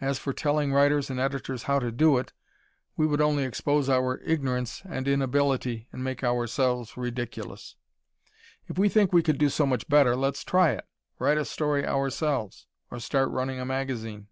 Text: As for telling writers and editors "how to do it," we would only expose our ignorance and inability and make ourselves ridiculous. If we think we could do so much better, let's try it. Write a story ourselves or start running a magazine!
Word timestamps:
As 0.00 0.16
for 0.16 0.32
telling 0.32 0.72
writers 0.72 1.10
and 1.10 1.18
editors 1.18 1.64
"how 1.64 1.80
to 1.80 1.90
do 1.90 2.16
it," 2.16 2.32
we 2.96 3.04
would 3.04 3.20
only 3.20 3.42
expose 3.42 3.88
our 3.88 4.18
ignorance 4.20 4.80
and 4.88 5.08
inability 5.08 5.88
and 5.92 6.04
make 6.04 6.22
ourselves 6.22 6.96
ridiculous. 6.96 7.74
If 8.68 8.78
we 8.78 8.88
think 8.88 9.12
we 9.12 9.24
could 9.24 9.38
do 9.38 9.48
so 9.48 9.66
much 9.66 9.88
better, 9.88 10.14
let's 10.14 10.44
try 10.44 10.70
it. 10.70 10.86
Write 11.18 11.36
a 11.38 11.44
story 11.44 11.84
ourselves 11.84 12.68
or 12.92 13.00
start 13.00 13.30
running 13.30 13.58
a 13.58 13.64
magazine! 13.64 14.28